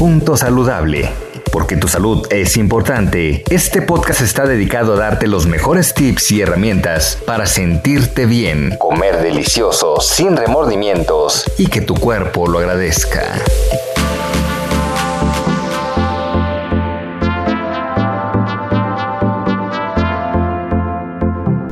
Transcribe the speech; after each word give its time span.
Punto 0.00 0.34
saludable. 0.34 1.10
Porque 1.52 1.76
tu 1.76 1.86
salud 1.86 2.26
es 2.30 2.56
importante. 2.56 3.44
Este 3.50 3.82
podcast 3.82 4.22
está 4.22 4.46
dedicado 4.46 4.94
a 4.94 4.96
darte 4.96 5.26
los 5.26 5.46
mejores 5.46 5.92
tips 5.92 6.32
y 6.32 6.40
herramientas 6.40 7.22
para 7.26 7.44
sentirte 7.44 8.24
bien, 8.24 8.78
comer 8.78 9.20
delicioso, 9.20 10.00
sin 10.00 10.38
remordimientos 10.38 11.44
y 11.58 11.66
que 11.66 11.82
tu 11.82 11.96
cuerpo 11.96 12.46
lo 12.46 12.60
agradezca. 12.60 13.26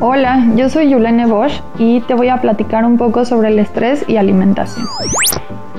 Hola, 0.00 0.46
yo 0.54 0.68
soy 0.68 0.90
Yulene 0.90 1.24
Bosch 1.24 1.62
y 1.78 2.02
te 2.02 2.12
voy 2.12 2.28
a 2.28 2.42
platicar 2.42 2.84
un 2.84 2.98
poco 2.98 3.24
sobre 3.24 3.48
el 3.48 3.58
estrés 3.58 4.04
y 4.06 4.18
alimentación. 4.18 4.86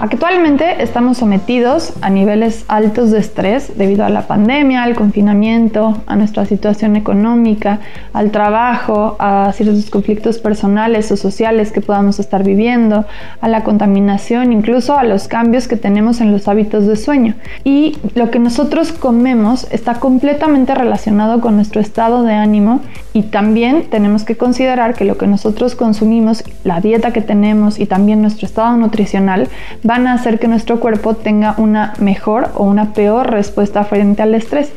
Actualmente 0.02 0.82
estamos 0.82 1.18
sometidos 1.18 1.92
a 2.00 2.10
niveles 2.10 2.64
altos 2.70 3.12
de 3.12 3.20
estrés 3.20 3.78
debido 3.78 4.06
a 4.06 4.10
la 4.10 4.28
pandemia, 4.28 4.84
al 4.84 4.96
confinamiento, 4.96 6.02
a 6.08 6.16
nuestra 6.16 6.46
situación 6.46 6.96
económica, 6.96 7.80
al 8.14 8.32
trabajo, 8.32 9.18
a 9.20 9.52
ciertos 9.54 9.90
conflictos 9.90 10.38
personales 10.38 11.12
o 11.12 11.18
sociales 11.18 11.74
que 11.74 11.82
podamos 11.82 12.18
estar 12.20 12.46
viviendo, 12.46 13.06
a 13.42 13.48
la 13.50 13.66
contaminación, 13.66 14.54
incluso 14.54 14.98
a 14.98 15.04
los 15.04 15.28
cambios 15.28 15.68
que 15.68 15.76
tenemos 15.76 16.22
en 16.22 16.32
los 16.32 16.48
hábitos 16.48 16.88
de 16.88 16.96
sueño. 16.96 17.36
Y 17.66 17.98
lo 18.16 18.32
que 18.32 18.40
nosotros 18.40 18.94
comemos 18.94 19.68
está 19.70 19.96
completamente 19.96 20.74
relacionado 20.76 21.42
con 21.42 21.58
nuestro 21.58 21.82
estado 21.82 22.24
de 22.24 22.36
ánimo 22.36 22.80
y 23.14 23.24
también 23.24 23.90
tenemos 23.90 24.24
que 24.24 24.38
considerar 24.38 24.94
que 24.94 25.06
lo 25.06 25.18
que 25.18 25.26
nosotros 25.26 25.76
consumimos, 25.76 26.44
la 26.64 26.80
dieta 26.80 27.12
que 27.12 27.22
tenemos 27.22 27.80
y 27.80 27.86
también 27.86 28.22
nuestro 28.22 28.46
estado 28.46 28.78
nutricional 28.78 29.48
van 29.84 30.06
a 30.08 30.14
hacer 30.14 30.40
que 30.40 30.48
nuestro 30.48 30.80
cuerpo 30.80 31.16
tenga 31.16 31.56
una 31.58 31.94
mejor 32.00 32.52
o 32.56 32.66
una 32.66 32.94
peor 32.94 33.32
respuesta 33.32 33.84
frente 33.84 34.22
al 34.22 34.36
estrés. 34.36 34.72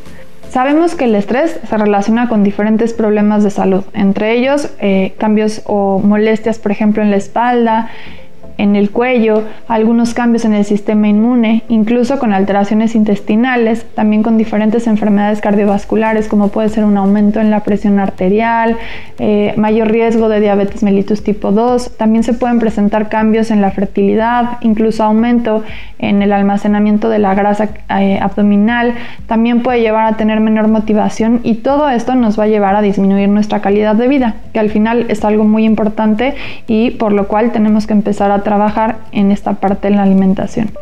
Sabemos 0.49 0.95
que 0.95 1.05
el 1.05 1.15
estrés 1.15 1.59
se 1.67 1.79
relaciona 1.79 2.29
con 2.29 2.45
diferentes 2.45 2.93
problemas 2.93 3.43
de 3.43 3.51
salud, 3.51 3.85
entre 3.95 4.33
ellos 4.33 4.69
eh, 4.81 5.15
cambios 5.19 5.63
o 5.65 5.99
molestias, 5.99 6.59
por 6.59 6.73
ejemplo, 6.73 7.03
en 7.03 7.11
la 7.11 7.17
espalda, 7.17 7.91
en 8.63 8.77
el 8.77 8.91
cuello, 8.91 9.43
algunos 9.67 10.15
cambios 10.15 10.45
en 10.45 10.55
el 10.55 10.65
sistema 10.65 11.09
inmune, 11.09 11.65
incluso 11.69 12.21
con 12.21 12.33
alteraciones 12.33 12.95
intestinales, 12.95 13.85
también 13.97 14.23
con 14.23 14.39
diferentes 14.39 14.87
enfermedades 14.87 15.41
cardiovasculares 15.41 16.29
como 16.29 16.47
puede 16.47 16.69
ser 16.69 16.85
un 16.85 16.97
aumento 16.97 17.41
en 17.41 17.51
la 17.51 17.65
presión 17.65 17.99
arterial, 17.99 18.77
eh, 19.19 19.53
mayor 19.57 19.91
riesgo 19.91 20.29
de 20.29 20.39
diabetes 20.39 20.85
mellitus 20.85 21.25
tipo 21.25 21.51
2, 21.51 21.97
también 21.97 22.23
se 22.23 22.35
pueden 22.35 22.61
presentar 22.61 23.09
cambios 23.09 23.51
en 23.51 23.61
la 23.61 23.73
fertilidad, 23.73 24.59
incluso 24.61 25.03
aumento 25.03 25.65
en 25.99 26.23
el 26.23 26.33
almacenamiento 26.33 27.09
de 27.09 27.19
la 27.19 27.35
grasa 27.35 27.71
eh, 27.99 28.21
abdominal, 28.23 28.95
también 29.27 29.63
puede 29.63 29.81
llevar 29.81 30.07
a 30.07 30.17
tener 30.17 30.39
menor 30.39 30.69
motivación 30.69 31.41
y 31.43 31.55
todo 31.57 31.89
esto 31.89 32.15
nos 32.15 32.39
va 32.39 32.45
a 32.45 32.49
llevar 32.49 32.77
a 32.77 32.83
disminuir 32.83 33.29
nuestra 33.29 33.61
calidad 33.61 33.97
de 33.97 34.07
vida, 34.07 34.37
que 34.53 34.61
al 34.61 34.71
final 34.71 35.07
es 35.09 35.25
algo 35.25 35.43
muy 35.43 35.65
importante 35.65 36.35
y 36.69 36.93
por 36.93 37.13
lo 37.13 37.27
cual 37.27 37.51
tenemos 37.51 37.89
que 37.89 37.93
empezar 37.93 38.31
a 38.31 38.43
trabajar 38.53 38.99
en 39.13 39.31
esta 39.33 39.55
parte 39.55 39.89
de 39.89 39.97
la 39.97 40.03
alimentación. 40.03 40.73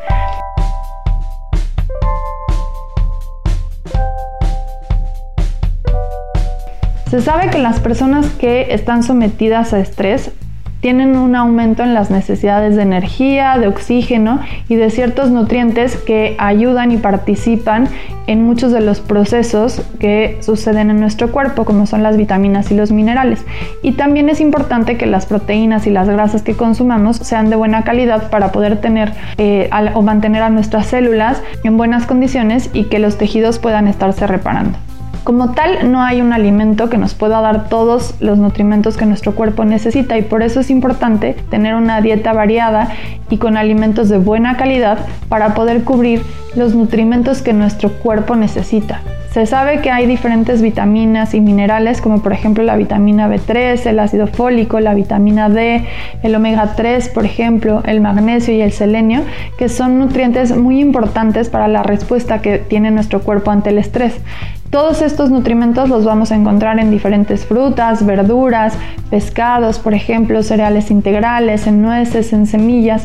Se 7.09 7.20
sabe 7.20 7.48
que 7.50 7.59
las 7.59 7.78
personas 7.78 8.26
que 8.30 8.75
están 8.75 9.04
sometidas 9.04 9.72
a 9.72 9.78
estrés 9.78 10.32
tienen 10.80 11.16
un 11.16 11.36
aumento 11.36 11.82
en 11.82 11.94
las 11.94 12.10
necesidades 12.10 12.76
de 12.76 12.82
energía, 12.82 13.58
de 13.58 13.68
oxígeno 13.68 14.41
y 14.68 14.76
de 14.76 14.91
ciertos 14.91 15.30
nutrientes 15.30 15.96
que 15.96 16.36
ayudan 16.38 16.92
y 16.92 16.96
participan 16.96 17.88
en 18.26 18.44
muchos 18.44 18.72
de 18.72 18.80
los 18.80 19.00
procesos 19.00 19.82
que 19.98 20.38
suceden 20.41 20.91
en 20.91 21.00
nuestro 21.00 21.32
cuerpo, 21.32 21.64
como 21.64 21.86
son 21.86 22.02
las 22.02 22.16
vitaminas 22.16 22.70
y 22.70 22.76
los 22.76 22.92
minerales. 22.92 23.44
Y 23.82 23.92
también 23.92 24.28
es 24.28 24.41
importante 24.41 24.96
que 24.96 25.06
las 25.06 25.26
proteínas 25.26 25.86
y 25.86 25.91
las 25.91 26.08
grasas 26.08 26.42
que 26.42 26.54
consumamos 26.54 27.16
sean 27.16 27.50
de 27.50 27.56
buena 27.56 27.82
calidad 27.82 28.30
para 28.30 28.52
poder 28.52 28.80
tener 28.80 29.12
eh, 29.36 29.68
o 29.94 30.02
mantener 30.02 30.42
a 30.42 30.50
nuestras 30.50 30.86
células 30.86 31.42
en 31.64 31.76
buenas 31.76 32.06
condiciones 32.06 32.70
y 32.72 32.84
que 32.84 32.98
los 33.00 33.18
tejidos 33.18 33.58
puedan 33.58 33.88
estarse 33.88 34.26
reparando. 34.26 34.78
Como 35.25 35.53
tal, 35.53 35.92
no 35.92 36.03
hay 36.03 36.22
un 36.22 36.32
alimento 36.32 36.88
que 36.88 36.97
nos 36.97 37.14
pueda 37.14 37.42
dar 37.42 37.69
todos 37.69 38.14
los 38.20 38.38
nutrimentos 38.38 38.97
que 38.97 39.04
nuestro 39.04 39.34
cuerpo 39.34 39.66
necesita 39.66 40.16
y 40.16 40.22
por 40.22 40.42
eso 40.42 40.60
es 40.60 40.70
importante 40.70 41.36
tener 41.50 41.75
una 41.75 42.00
dieta 42.00 42.32
variada 42.32 42.88
y 43.28 43.36
con 43.36 43.59
alimentos 43.59 44.09
de 44.09 44.16
buena 44.16 44.56
calidad 44.56 44.98
para 45.28 45.54
poder 45.54 45.84
cubrir 45.84 46.22
los 46.56 46.75
nutrimentos 46.75 47.42
que 47.42 47.53
nuestro 47.53 47.91
cuerpo 47.91 48.34
necesita. 48.34 49.03
Se 49.32 49.47
sabe 49.47 49.80
que 49.80 49.92
hay 49.92 50.06
diferentes 50.06 50.60
vitaminas 50.60 51.34
y 51.34 51.41
minerales, 51.41 52.00
como 52.00 52.20
por 52.20 52.32
ejemplo 52.32 52.64
la 52.64 52.75
vitamina 52.75 53.28
B3, 53.28 53.86
el 53.86 54.00
ácido 54.00 54.26
fólico, 54.26 54.80
la 54.80 54.94
vitamina 54.94 55.48
D, 55.48 55.84
el 56.25 56.34
omega 56.34 56.75
3, 56.75 57.10
por 57.10 57.25
ejemplo, 57.25 57.82
el 57.86 58.00
magnesio 58.00 58.53
y 58.53 58.60
el 58.60 58.72
selenio, 58.72 59.22
que 59.56 59.69
son 59.69 60.00
nutrientes 60.00 60.56
muy 60.56 60.80
importantes 60.80 61.48
para 61.48 61.69
la 61.69 61.84
respuesta 61.84 62.42
que 62.42 62.59
tiene 62.59 62.91
nuestro 62.91 63.20
cuerpo 63.20 63.53
ante 63.53 63.70
el 63.70 63.78
estrés. 63.78 64.14
Todos 64.70 65.03
estos 65.03 65.31
nutrimentos 65.31 65.88
los 65.88 66.04
vamos 66.04 66.31
a 66.31 66.36
encontrar 66.36 66.78
en 66.78 66.92
diferentes 66.92 67.44
frutas, 67.44 68.06
verduras, 68.06 68.78
pescados, 69.10 69.81
por 69.81 69.94
ejemplo, 69.94 70.44
cereales 70.44 70.92
integrales, 70.92 71.66
en 71.66 71.82
nueces, 71.82 72.32
en 72.32 72.47
semillas, 72.47 73.04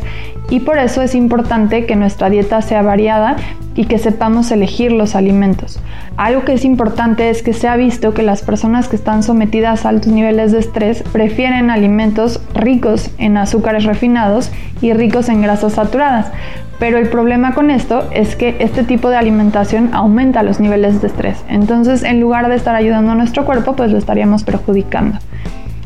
y 0.52 0.60
por 0.60 0.78
eso 0.78 1.02
es 1.02 1.16
importante 1.16 1.88
que 1.88 1.96
nuestra 1.96 2.30
dieta 2.30 2.62
sea 2.62 2.84
variada 2.84 3.38
y 3.74 3.86
que 3.86 3.98
sepamos 3.98 4.52
elegir 4.52 4.92
los 4.92 5.16
alimentos. 5.16 5.80
Algo 6.18 6.46
que 6.46 6.54
es 6.54 6.66
importante 6.66 7.32
es 7.32 7.42
que 7.42 7.54
se 7.54 7.68
ha 7.68 7.76
visto 7.76 8.14
que 8.14 8.22
las 8.22 8.44
personas 8.44 8.88
que 8.88 8.96
están 8.96 9.24
sometidas 9.24 9.86
a 9.86 9.90
altos 9.90 10.14
niveles 10.14 10.52
de 10.52 10.60
estrés 10.60 11.02
prefieren 11.12 11.72
alimentos 11.72 12.42
ricos 12.54 13.10
en 13.18 13.38
azúcares 13.38 13.86
refinados 13.86 14.52
y 14.82 14.94
ricos 14.94 15.30
en 15.30 15.42
grasas 15.42 15.74
saturadas, 15.74 16.32
pero 16.80 16.98
el 16.98 17.10
problema 17.10 17.54
con 17.54 17.72
esto 17.72 18.08
es 18.12 18.36
que 18.36 18.56
este 18.60 18.84
tipo 18.84 19.10
de 19.10 19.18
alimentación 19.18 19.94
aumenta 19.94 20.44
los 20.44 20.60
niveles 20.60 21.02
de 21.02 21.08
estrés. 21.08 21.44
Entonces, 21.48 22.04
en 22.04 22.20
lugar 22.20 22.48
de 22.50 22.56
estar 22.56 22.76
ayudando 22.76 23.12
a 23.12 23.16
nuestro 23.16 23.46
cuerpo, 23.46 23.76
pues 23.76 23.92
lo 23.92 23.98
estaríamos 23.98 24.44
perjudicando. 24.44 25.20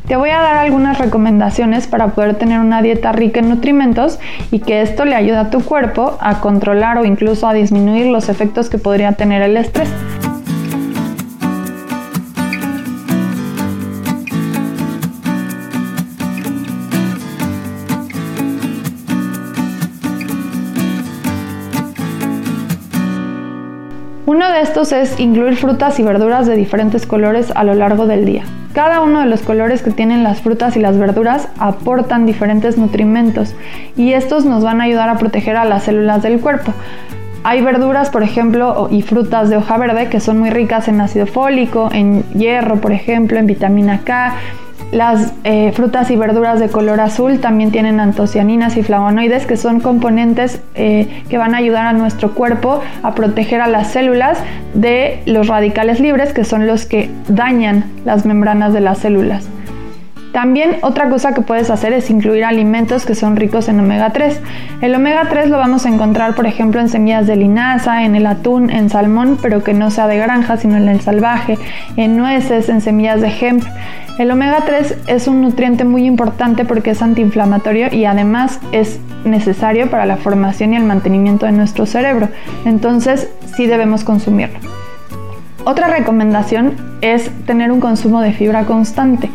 Te 0.07 0.16
voy 0.16 0.31
a 0.31 0.39
dar 0.39 0.57
algunas 0.57 0.97
recomendaciones 0.97 1.85
para 1.85 2.07
poder 2.07 2.33
tener 2.33 2.59
una 2.59 2.81
dieta 2.81 3.11
rica 3.11 3.41
en 3.41 3.50
nutrimentos 3.50 4.19
y 4.50 4.59
que 4.59 4.81
esto 4.81 5.05
le 5.05 5.16
ayude 5.16 5.38
a 5.38 5.51
tu 5.51 5.63
cuerpo 5.63 6.17
a 6.19 6.41
controlar 6.41 6.97
o 6.97 7.06
incluso 7.06 7.47
a 7.47 7.53
disminuir 7.53 8.07
los 8.07 8.27
efectos 8.27 8.69
que 8.69 8.79
podría 8.79 9.11
tener 9.11 9.44
el 9.44 9.56
estrés. 9.56 9.89
Uno 24.30 24.52
de 24.52 24.62
estos 24.62 24.92
es 24.92 25.20
incluir 25.20 25.56
frutas 25.56 26.00
y 26.00 26.04
verduras 26.04 26.46
de 26.46 26.56
diferentes 26.56 27.08
colores 27.08 27.52
a 27.56 27.64
lo 27.64 27.74
largo 27.74 28.06
del 28.06 28.26
día. 28.26 28.44
Cada 28.74 29.02
uno 29.02 29.22
de 29.22 29.26
los 29.26 29.42
colores 29.42 29.81
que 29.81 29.90
tienen 29.90 30.24
las 30.24 30.42
frutas 30.42 30.78
y 30.78 30.80
las 30.80 31.00
verduras 31.00 31.48
aportan 31.58 32.28
diferentes 32.28 32.78
nutrimentos 32.78 33.56
y 33.98 34.14
estos 34.14 34.46
nos 34.46 34.64
van 34.64 34.81
a 34.81 34.84
ayudar 34.84 35.10
a 35.10 35.18
proteger 35.18 35.56
a 35.56 35.66
las 35.66 35.86
células 35.86 36.22
del 36.22 36.40
cuerpo. 36.42 36.76
Hay 37.44 37.64
verduras, 37.64 38.12
por 38.12 38.22
ejemplo, 38.22 38.88
y 38.92 39.02
frutas 39.02 39.50
de 39.50 39.58
hoja 39.58 39.80
verde 39.80 40.10
que 40.10 40.20
son 40.20 40.38
muy 40.38 40.52
ricas 40.52 40.88
en 40.88 41.02
ácido 41.02 41.26
fólico, 41.26 41.90
en 41.92 42.22
hierro, 42.36 42.76
por 42.76 42.92
ejemplo, 42.92 43.40
en 43.40 43.48
vitamina 43.48 44.02
K, 44.04 44.36
las 44.91 45.33
eh, 45.44 45.71
frutas 45.74 46.09
y 46.09 46.15
verduras 46.15 46.59
de 46.59 46.69
color 46.69 47.00
azul 47.00 47.39
también 47.39 47.71
tienen 47.71 48.00
antocianinas 48.00 48.75
y 48.75 48.83
flavonoides, 48.83 49.45
que 49.45 49.56
son 49.56 49.81
componentes 49.81 50.62
eh, 50.74 51.24
que 51.30 51.38
van 51.38 51.53
a 51.53 51.57
ayudar 51.57 51.86
a 51.86 51.94
nuestro 51.94 52.33
cuerpo 52.33 52.81
a 53.03 53.13
proteger 53.13 53.62
a 53.62 53.68
las 53.68 53.91
células 53.91 54.39
de 54.74 55.21
los 55.25 55.47
radicales 55.47 56.00
libres, 56.00 56.33
que 56.33 56.44
son 56.44 56.65
los 56.65 56.86
que 56.86 57.09
dañan 57.27 57.86
las 58.03 58.25
membranas 58.25 58.74
de 58.74 58.81
las 58.81 58.97
células. 59.00 59.47
También 60.39 60.77
otra 60.83 61.09
cosa 61.09 61.33
que 61.33 61.41
puedes 61.41 61.69
hacer 61.69 61.91
es 61.91 62.09
incluir 62.09 62.45
alimentos 62.45 63.06
que 63.06 63.13
son 63.13 63.36
ricos 63.36 63.68
en 63.68 63.77
omega 63.77 64.12
3. 64.12 64.39
El 64.80 64.95
omega 64.95 65.27
3 65.30 65.50
lo 65.50 65.57
vamos 65.57 65.86
a 65.86 65.89
encontrar 65.89 66.33
por 66.33 66.47
ejemplo 66.47 66.80
en 66.80 66.88
semillas 66.88 67.27
de 67.27 67.36
linaza, 67.36 68.06
en 68.06 68.15
el 68.15 68.25
atún, 68.25 68.69
en 68.69 68.89
salmón, 68.89 69.38
pero 69.41 69.65
que 69.65 69.74
no 69.74 69.91
sea 69.91 70.07
de 70.07 70.15
granja, 70.15 70.56
sino 70.56 70.77
en 70.77 70.88
el 70.88 71.01
salvaje, 71.01 71.57
en 71.97 72.15
nueces, 72.15 72.69
en 72.69 72.80
semillas 72.80 73.19
de 73.19 73.33
hemp. 73.38 73.65
El 74.18 74.31
omega 74.31 74.62
3 74.65 75.00
es 75.07 75.27
un 75.27 75.41
nutriente 75.41 75.83
muy 75.83 76.06
importante 76.06 76.63
porque 76.63 76.92
es 76.92 77.01
antiinflamatorio 77.01 77.94
y 77.94 78.06
además 78.06 78.62
es 78.71 79.01
necesario 79.25 79.89
para 79.89 80.06
la 80.06 80.15
formación 80.15 80.71
y 80.71 80.77
el 80.77 80.83
mantenimiento 80.83 81.47
de 81.47 81.51
nuestro 81.51 81.85
cerebro. 81.85 82.30
Entonces 82.63 83.30
sí 83.57 83.68
debemos 83.68 84.06
consumirlo. 84.06 84.59
Otra 85.65 85.89
recomendación 85.89 86.77
es 87.01 87.30
tener 87.45 87.74
un 87.74 87.81
consumo 87.81 88.21
de 88.21 88.31
fibra 88.31 88.63
constante 88.63 89.30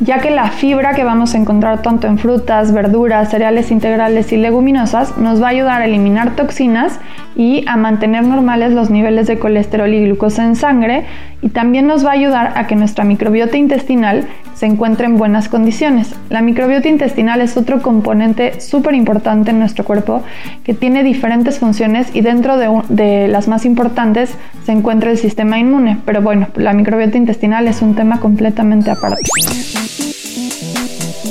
ya 0.00 0.18
que 0.18 0.30
la 0.30 0.50
fibra 0.50 0.94
que 0.94 1.04
vamos 1.04 1.34
a 1.34 1.38
encontrar 1.38 1.82
tanto 1.82 2.06
en 2.06 2.18
frutas, 2.18 2.72
verduras, 2.72 3.30
cereales 3.30 3.70
integrales 3.70 4.32
y 4.32 4.36
leguminosas 4.36 5.16
nos 5.16 5.42
va 5.42 5.46
a 5.46 5.50
ayudar 5.50 5.82
a 5.82 5.86
eliminar 5.86 6.36
toxinas 6.36 6.98
y 7.34 7.64
a 7.66 7.76
mantener 7.76 8.24
normales 8.24 8.72
los 8.72 8.90
niveles 8.90 9.26
de 9.26 9.38
colesterol 9.38 9.92
y 9.92 10.04
glucosa 10.04 10.44
en 10.44 10.56
sangre 10.56 11.04
y 11.42 11.48
también 11.50 11.86
nos 11.86 12.04
va 12.04 12.10
a 12.10 12.14
ayudar 12.14 12.52
a 12.56 12.66
que 12.66 12.76
nuestra 12.76 13.04
microbiota 13.04 13.56
intestinal 13.56 14.26
se 14.54 14.66
encuentre 14.66 15.06
en 15.06 15.18
buenas 15.18 15.48
condiciones. 15.48 16.14
La 16.30 16.40
microbiota 16.40 16.88
intestinal 16.88 17.40
es 17.40 17.56
otro 17.56 17.82
componente 17.82 18.60
súper 18.60 18.94
importante 18.94 19.50
en 19.50 19.58
nuestro 19.58 19.84
cuerpo 19.84 20.22
que 20.64 20.72
tiene 20.72 21.02
diferentes 21.04 21.58
funciones 21.58 22.08
y 22.14 22.22
dentro 22.22 22.56
de, 22.56 22.82
de 22.88 23.28
las 23.28 23.48
más 23.48 23.66
importantes 23.66 24.34
se 24.64 24.72
encuentra 24.72 25.10
el 25.10 25.18
sistema 25.18 25.58
inmune. 25.58 25.98
Pero 26.04 26.22
bueno, 26.22 26.48
la 26.56 26.72
microbiota 26.72 27.18
intestinal 27.18 27.68
es 27.68 27.82
un 27.82 27.94
tema 27.94 28.18
completamente 28.18 28.90
aparte. 28.90 29.22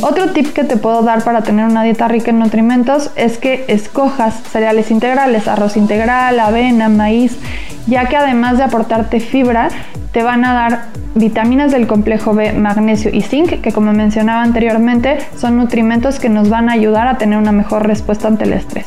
Otro 0.07 0.29
tip 0.33 0.53
que 0.53 0.63
te 0.63 0.77
puedo 0.77 1.01
dar 1.01 1.23
para 1.23 1.41
tener 1.41 1.65
una 1.65 1.81
dieta 1.81 2.07
rica 2.07 2.29
en 2.29 2.37
nutrimentos 2.37 3.09
es 3.15 3.39
que 3.39 3.65
escojas 3.69 4.35
cereales 4.51 4.91
integrales, 4.91 5.47
arroz 5.47 5.77
integral, 5.77 6.39
avena, 6.39 6.89
maíz, 6.89 7.39
ya 7.87 8.05
que 8.05 8.15
además 8.15 8.59
de 8.59 8.65
aportarte 8.65 9.19
fibra, 9.19 9.69
te 10.11 10.21
van 10.21 10.45
a 10.45 10.53
dar 10.53 10.83
vitaminas 11.15 11.71
del 11.71 11.87
complejo 11.87 12.35
B, 12.35 12.53
magnesio 12.53 13.09
y 13.11 13.21
zinc, 13.21 13.61
que 13.61 13.71
como 13.71 13.93
mencionaba 13.93 14.43
anteriormente, 14.43 15.17
son 15.35 15.57
nutrimentos 15.57 16.19
que 16.19 16.29
nos 16.29 16.49
van 16.49 16.69
a 16.69 16.73
ayudar 16.73 17.07
a 17.07 17.17
tener 17.17 17.39
una 17.39 17.51
mejor 17.51 17.87
respuesta 17.87 18.27
ante 18.27 18.43
el 18.43 18.53
estrés. 18.53 18.85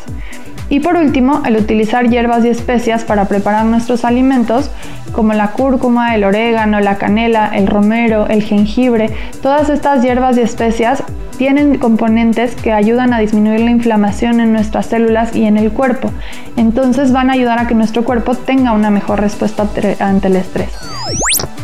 Y 0.71 0.81
por 0.81 0.97
último, 0.97 1.43
el 1.47 1.57
utilizar 1.57 2.09
hierbas 2.09 2.45
y 2.45 2.49
especias 2.49 3.05
para 3.05 3.27
preparar 3.27 3.65
nuestros 3.65 4.05
alimentos, 4.05 4.71
como 5.13 5.33
la 5.33 5.53
cúrcuma, 5.53 6.15
el 6.15 6.25
orégano, 6.25 6.81
la 6.81 6.99
canela, 6.99 7.51
el 7.55 7.67
romero, 7.67 8.27
el 8.27 8.43
jengibre, 8.43 9.11
todas 9.43 9.71
estas 9.71 10.03
hierbas 10.03 10.37
y 10.37 10.43
especias 10.43 11.03
tienen 11.39 11.79
componentes 11.79 12.55
que 12.57 12.73
ayudan 12.73 13.15
a 13.15 13.21
disminuir 13.21 13.61
la 13.61 13.71
inflamación 13.71 14.41
en 14.41 14.53
nuestras 14.53 14.87
células 14.87 15.35
y 15.35 15.45
en 15.45 15.57
el 15.57 15.71
cuerpo. 15.71 16.11
Entonces 16.57 17.13
van 17.13 17.31
a 17.31 17.35
ayudar 17.35 17.61
a 17.61 17.67
que 17.67 17.75
nuestro 17.75 18.05
cuerpo 18.05 18.35
tenga 18.35 18.73
una 18.73 18.91
mejor 18.91 19.21
respuesta 19.21 19.67
ante 20.01 20.29
el 20.29 20.37
estrés. 20.37 20.73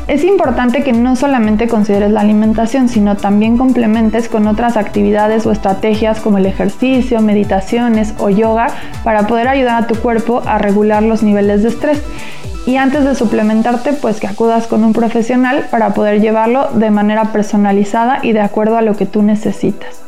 Es 0.06 0.22
importante 0.22 0.84
que 0.84 0.92
no 0.92 1.16
solamente 1.16 1.66
consideres 1.66 2.10
la 2.10 2.20
alimentación, 2.20 2.90
sino 2.90 3.16
también 3.16 3.56
complementes 3.56 4.28
con 4.28 4.46
otras 4.46 4.76
actividades 4.76 5.46
o 5.46 5.52
estrategias 5.52 6.20
como 6.20 6.36
el 6.36 6.44
ejercicio, 6.44 7.22
meditaciones 7.22 8.12
o 8.18 8.28
yoga 8.28 8.66
para 9.02 9.26
poder 9.26 9.48
ayudar 9.48 9.82
a 9.82 9.86
tu 9.86 9.94
cuerpo 9.94 10.42
a 10.44 10.58
regular 10.58 11.02
los 11.02 11.22
niveles 11.22 11.62
de 11.62 11.70
estrés. 11.70 12.02
Y 12.66 12.76
antes 12.76 13.04
de 13.04 13.14
suplementarte, 13.14 13.94
pues 13.94 14.20
que 14.20 14.26
acudas 14.26 14.66
con 14.66 14.84
un 14.84 14.92
profesional 14.92 15.68
para 15.70 15.94
poder 15.94 16.20
llevarlo 16.20 16.68
de 16.74 16.90
manera 16.90 17.32
personalizada 17.32 18.20
y 18.22 18.32
de 18.32 18.40
acuerdo 18.40 18.76
a 18.76 18.82
lo 18.82 18.96
que 18.96 19.06
tú 19.06 19.22
necesitas. 19.22 20.03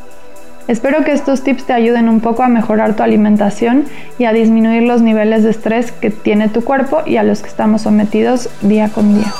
Espero 0.68 1.04
que 1.04 1.12
estos 1.12 1.42
tips 1.44 1.64
te 1.64 1.72
ayuden 1.72 2.08
un 2.08 2.20
poco 2.20 2.42
a 2.42 2.48
mejorar 2.48 2.96
tu 2.96 3.04
alimentación 3.04 3.84
y 4.18 4.24
a 4.24 4.32
disminuir 4.32 4.82
los 4.82 5.00
niveles 5.00 5.44
de 5.44 5.50
estrés 5.50 5.92
que 5.92 6.10
tiene 6.10 6.48
tu 6.48 6.64
cuerpo 6.64 7.02
y 7.06 7.18
a 7.18 7.22
los 7.22 7.40
que 7.40 7.48
estamos 7.48 7.82
sometidos 7.82 8.48
día 8.62 8.88
con 8.88 9.14
día. 9.14 9.32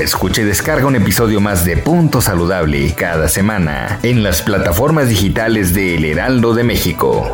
Escucha 0.00 0.40
y 0.40 0.44
descarga 0.44 0.86
un 0.86 0.96
episodio 0.96 1.40
más 1.40 1.66
de 1.66 1.76
Punto 1.76 2.22
Saludable 2.22 2.94
cada 2.94 3.28
semana 3.28 3.98
en 4.02 4.22
las 4.22 4.40
plataformas 4.40 5.08
digitales 5.10 5.74
de 5.74 5.96
El 5.96 6.04
Heraldo 6.06 6.54
de 6.54 6.64
México. 6.64 7.26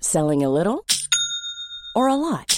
Selling 0.00 0.42
a 0.42 0.48
little 0.48 0.84
or 1.94 2.08
a 2.08 2.16
lot? 2.16 2.57